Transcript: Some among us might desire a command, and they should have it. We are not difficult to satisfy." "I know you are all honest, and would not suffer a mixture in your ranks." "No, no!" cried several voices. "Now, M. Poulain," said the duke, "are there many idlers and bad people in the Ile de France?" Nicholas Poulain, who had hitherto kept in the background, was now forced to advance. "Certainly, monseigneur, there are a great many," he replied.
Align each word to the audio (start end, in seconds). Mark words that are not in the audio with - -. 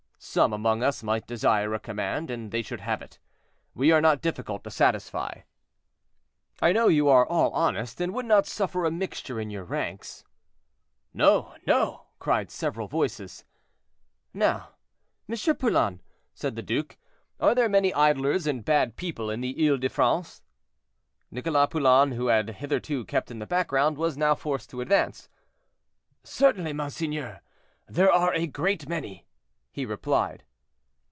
Some 0.23 0.53
among 0.53 0.83
us 0.83 1.01
might 1.01 1.25
desire 1.25 1.73
a 1.73 1.79
command, 1.79 2.29
and 2.29 2.51
they 2.51 2.61
should 2.61 2.81
have 2.81 3.01
it. 3.01 3.17
We 3.73 3.91
are 3.91 3.99
not 4.01 4.21
difficult 4.21 4.63
to 4.63 4.69
satisfy." 4.69 5.41
"I 6.61 6.71
know 6.73 6.89
you 6.89 7.09
are 7.09 7.25
all 7.25 7.49
honest, 7.53 7.99
and 7.99 8.13
would 8.13 8.27
not 8.27 8.45
suffer 8.45 8.85
a 8.85 8.91
mixture 8.91 9.39
in 9.41 9.49
your 9.49 9.63
ranks." 9.63 10.23
"No, 11.11 11.55
no!" 11.65 12.05
cried 12.19 12.51
several 12.51 12.87
voices. 12.87 13.45
"Now, 14.31 14.73
M. 15.27 15.55
Poulain," 15.55 16.01
said 16.35 16.55
the 16.55 16.61
duke, 16.61 16.99
"are 17.39 17.55
there 17.55 17.67
many 17.67 17.91
idlers 17.91 18.45
and 18.45 18.63
bad 18.63 18.97
people 18.97 19.31
in 19.31 19.41
the 19.41 19.67
Ile 19.67 19.77
de 19.77 19.89
France?" 19.89 20.43
Nicholas 21.31 21.67
Poulain, 21.71 22.11
who 22.11 22.27
had 22.27 22.47
hitherto 22.47 23.05
kept 23.05 23.31
in 23.31 23.39
the 23.39 23.47
background, 23.47 23.97
was 23.97 24.17
now 24.17 24.35
forced 24.35 24.69
to 24.69 24.81
advance. 24.81 25.29
"Certainly, 26.23 26.73
monseigneur, 26.73 27.41
there 27.87 28.11
are 28.11 28.31
a 28.35 28.45
great 28.45 28.87
many," 28.87 29.25
he 29.73 29.85
replied. 29.85 30.43